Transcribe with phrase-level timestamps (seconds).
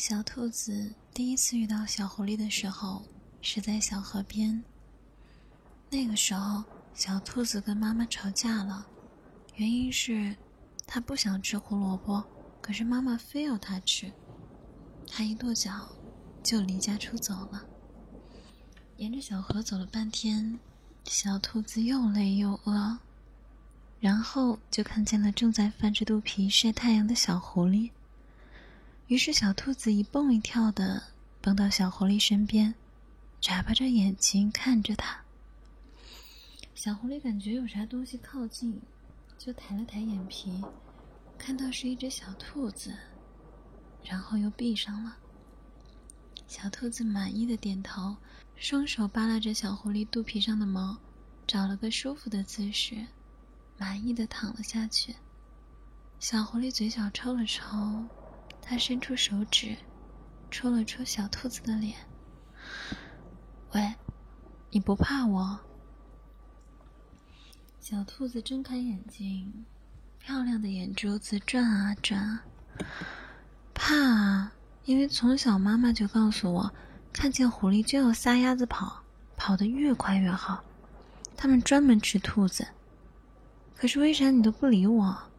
[0.00, 3.02] 小兔子第一次遇到小狐狸的时候，
[3.42, 4.64] 是在小河边。
[5.90, 8.86] 那个时候，小兔子跟妈妈吵架了，
[9.56, 10.34] 原因是
[10.86, 12.24] 它不想吃胡萝卜，
[12.62, 14.10] 可是妈妈非要它吃。
[15.06, 15.86] 它一跺脚，
[16.42, 17.62] 就离家出走了。
[18.96, 20.58] 沿着小河走了半天，
[21.04, 22.96] 小兔子又累又饿，
[24.00, 27.90] 然后就看见了正在翻着肚皮晒太阳的小狐狸。
[29.10, 31.02] 于是，小兔子一蹦一跳的
[31.40, 32.72] 蹦到小狐狸身边，
[33.40, 35.20] 眨巴着眼睛看着它。
[36.76, 38.80] 小狐狸感觉有啥东西靠近，
[39.36, 40.62] 就抬了抬眼皮，
[41.36, 42.94] 看到是一只小兔子，
[44.04, 45.16] 然后又闭上了。
[46.46, 48.16] 小兔子满意的点头，
[48.54, 50.96] 双手扒拉着小狐狸肚皮上的毛，
[51.48, 53.04] 找了个舒服的姿势，
[53.76, 55.16] 满意的躺了下去。
[56.20, 58.06] 小狐狸嘴角抽了抽。
[58.70, 59.76] 他伸出手指，
[60.48, 61.96] 戳了戳小兔子的脸。
[63.72, 63.94] 喂，
[64.70, 65.58] 你不怕我？
[67.80, 69.64] 小兔子睁开眼睛，
[70.20, 72.44] 漂亮的眼珠子转啊转啊。
[73.74, 74.52] 怕啊，
[74.84, 76.72] 因为从小妈妈就告诉我，
[77.12, 79.02] 看见狐狸就要撒丫子跑，
[79.36, 80.62] 跑得越快越好。
[81.36, 82.68] 他们专门吃兔子。
[83.74, 85.29] 可是为啥你都不理我？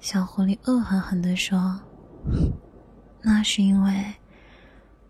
[0.00, 1.80] 小狐狸恶狠狠地说
[3.22, 4.14] ：“那是因为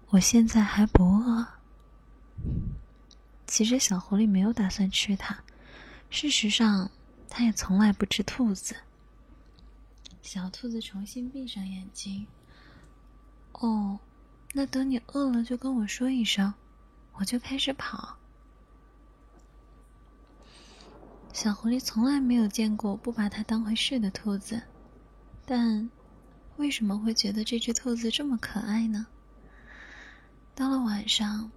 [0.08, 1.46] 我现在还不饿。”
[3.46, 5.36] 其实小狐狸没有打算吃它，
[6.08, 6.90] 事实上，
[7.28, 8.74] 它也从来不吃兔子。
[10.22, 12.26] 小兔子重新闭上眼睛。
[13.52, 13.98] 哦，
[14.54, 16.52] 那等你饿了就跟我说一声，
[17.14, 18.16] 我就开始跑。
[21.32, 24.62] 小狐狸从来没有见过不把它当回事的兔子。
[25.46, 25.88] 但
[26.56, 29.06] 为什么会觉得这只兔子这么可爱呢？
[30.56, 31.50] 到了晚上，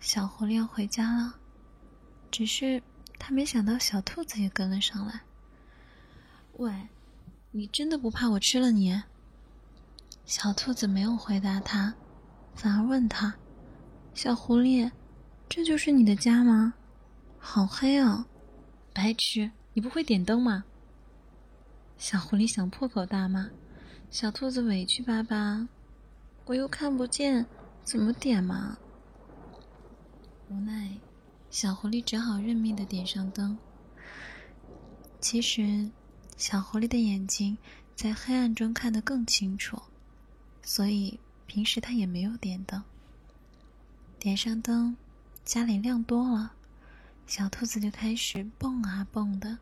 [0.00, 1.34] 小狐狸要回家了，
[2.30, 2.82] 只是
[3.18, 5.20] 他没想到小兔子也跟了上来。
[6.54, 6.88] 喂，
[7.50, 9.02] 你真的不怕我吃了你？
[10.24, 11.94] 小兔子没有回答他，
[12.54, 13.34] 反而问他
[14.14, 14.90] ：“小狐狸，
[15.50, 16.72] 这就是你的家吗？
[17.38, 18.26] 好黑啊！
[18.94, 20.64] 白痴，你不会点灯吗？”
[21.96, 23.50] 小狐狸想破口大骂，
[24.10, 25.68] 小兔子委屈巴巴
[26.44, 27.46] ：“我又看不见，
[27.82, 28.76] 怎么点嘛？”
[30.50, 30.98] 无奈，
[31.50, 33.56] 小狐狸只好认命的点上灯。
[35.20, 35.90] 其实，
[36.36, 37.56] 小狐狸的眼睛
[37.94, 39.80] 在黑暗中看得更清楚，
[40.62, 42.82] 所以平时它也没有点灯。
[44.18, 44.96] 点上灯，
[45.44, 46.52] 家里亮多了，
[47.26, 49.58] 小兔子就开始蹦啊蹦的。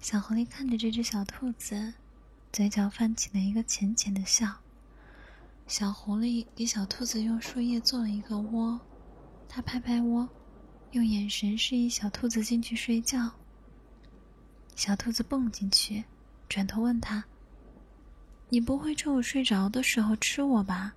[0.00, 1.92] 小狐狸看着这只小兔子，
[2.52, 4.56] 嘴角泛起了一个浅浅的笑。
[5.66, 8.80] 小狐狸给小兔子用树叶做了一个窝，
[9.48, 10.28] 它拍拍窝，
[10.92, 13.30] 用眼神示意小兔子进去睡觉。
[14.76, 16.04] 小兔子蹦进去，
[16.48, 17.24] 转头问他
[18.48, 20.94] ：“你不会趁我睡着的时候吃我吧？”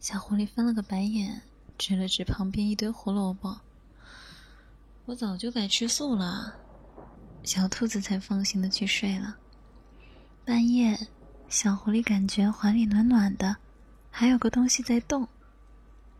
[0.00, 1.42] 小狐狸翻了个白眼，
[1.76, 3.60] 指了指旁边一堆胡萝卜
[5.06, 6.54] ：“我早就该吃素了。”
[7.46, 9.36] 小兔子才放心的去睡了。
[10.44, 10.98] 半夜，
[11.48, 13.56] 小狐狸感觉怀里暖暖的，
[14.10, 15.28] 还有个东西在动，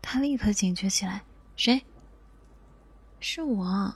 [0.01, 1.21] 它立刻警觉起来
[1.57, 1.83] ：“谁？
[3.19, 3.93] 是我。”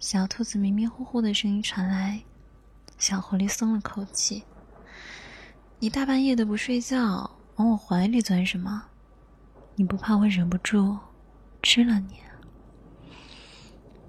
[0.00, 2.20] 小兔子迷迷糊糊的声音传来，
[2.98, 4.42] 小狐狸松了口气
[5.78, 8.86] ：“你大半夜的不睡觉，往我怀里钻什么？
[9.76, 10.98] 你不怕我忍不住
[11.62, 12.16] 吃了你？”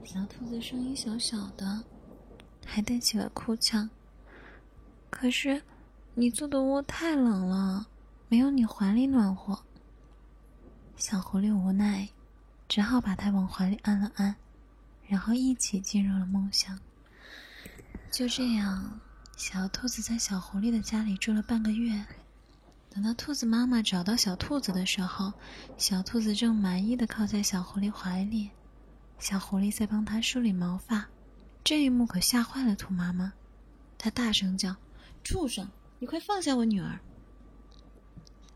[0.05, 1.81] 小兔子声音小小的，
[2.65, 3.89] 还带起了哭腔。
[5.09, 5.61] 可是，
[6.13, 7.87] 你做的窝太冷了，
[8.27, 9.63] 没有你怀里暖和。
[10.97, 12.09] 小狐狸无奈，
[12.67, 14.35] 只好把它往怀里按了按，
[15.07, 16.77] 然后一起进入了梦乡。
[18.11, 18.99] 就这样，
[19.37, 22.05] 小兔子在小狐狸的家里住了半个月。
[22.89, 25.31] 等到兔子妈妈找到小兔子的时候，
[25.77, 28.49] 小兔子正满意的靠在小狐狸怀里。
[29.19, 31.05] 小狐狸在帮它梳理毛发，
[31.63, 33.33] 这一幕可吓坏了兔妈妈，
[33.97, 34.75] 它大声叫
[35.23, 35.67] ：“畜生，
[35.99, 36.99] 你快放下我女儿！”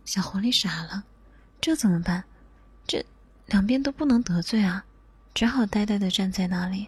[0.03, 1.05] 小狐狸傻了，
[1.61, 2.23] 这怎么办？
[2.85, 3.05] 这
[3.45, 4.85] 两边都不能得罪啊，
[5.33, 6.87] 只好呆呆的站在那里。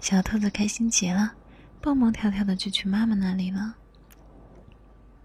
[0.00, 1.32] 小兔子开心极了，
[1.80, 3.74] 蹦蹦跳跳的就去妈妈那里了。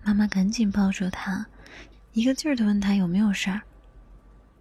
[0.03, 1.45] 妈妈赶紧抱住它，
[2.13, 3.61] 一个劲儿的问他有没有事儿。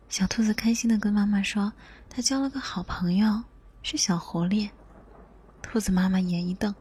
[0.08, 1.72] 小兔子开心的跟妈妈说
[2.08, 3.42] ：“它交了个好朋友，
[3.82, 4.70] 是小狐狸。”
[5.62, 6.74] 兔子妈妈眼一瞪：“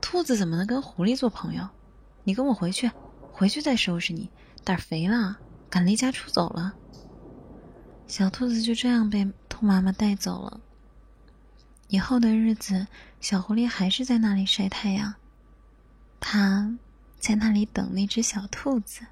[0.00, 1.66] 兔子怎么能跟狐狸做朋友？
[2.22, 2.90] 你跟我回去，
[3.32, 4.30] 回去再收拾你。
[4.62, 5.38] 胆肥了，
[5.70, 6.74] 敢离家出走了。
[8.06, 10.60] 小兔子就这样被兔妈妈带走了。
[11.88, 12.86] 以后的日子，
[13.20, 15.14] 小狐狸还是在那里晒太阳。
[16.20, 16.76] 它
[17.18, 19.06] 在那里等那只小兔子。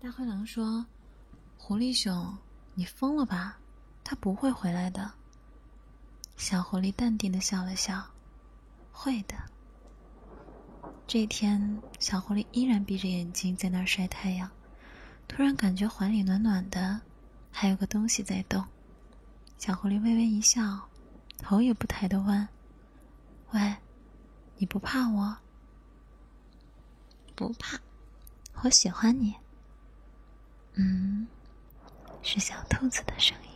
[0.00, 0.84] 大灰狼说
[1.64, 2.36] ：“狐狸兄，
[2.74, 3.56] 你疯了吧？
[4.02, 5.12] 他不会回来的。”
[6.36, 8.04] 小狐狸淡定的笑了笑
[8.90, 9.36] ：“会的。”
[11.06, 14.50] 这天，小狐狸依然闭着眼睛在那儿晒太阳。
[15.28, 17.00] 突然感觉怀里暖暖的，
[17.52, 18.66] 还有个东西在动。
[19.56, 20.88] 小狐狸微微一笑，
[21.38, 22.48] 头也不抬的问
[23.54, 23.76] ：“喂，
[24.56, 25.36] 你不怕我
[27.36, 27.78] ？”“不怕，
[28.62, 29.36] 我喜欢你。”
[30.74, 31.28] 嗯，
[32.22, 33.51] 是小兔子的声音。